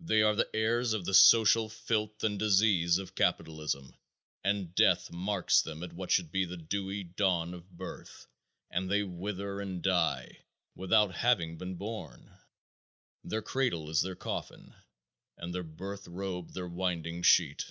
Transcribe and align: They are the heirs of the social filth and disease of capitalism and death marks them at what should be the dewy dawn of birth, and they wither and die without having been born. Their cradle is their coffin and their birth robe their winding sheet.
They 0.00 0.22
are 0.22 0.34
the 0.34 0.48
heirs 0.56 0.94
of 0.94 1.04
the 1.04 1.12
social 1.12 1.68
filth 1.68 2.24
and 2.24 2.38
disease 2.38 2.96
of 2.96 3.14
capitalism 3.14 3.94
and 4.42 4.74
death 4.74 5.10
marks 5.12 5.60
them 5.60 5.82
at 5.82 5.92
what 5.92 6.10
should 6.10 6.32
be 6.32 6.46
the 6.46 6.56
dewy 6.56 7.04
dawn 7.04 7.52
of 7.52 7.70
birth, 7.76 8.26
and 8.70 8.90
they 8.90 9.02
wither 9.02 9.60
and 9.60 9.82
die 9.82 10.38
without 10.74 11.16
having 11.16 11.58
been 11.58 11.74
born. 11.74 12.32
Their 13.22 13.42
cradle 13.42 13.90
is 13.90 14.00
their 14.00 14.16
coffin 14.16 14.72
and 15.36 15.54
their 15.54 15.64
birth 15.64 16.08
robe 16.08 16.54
their 16.54 16.66
winding 16.68 17.20
sheet. 17.22 17.70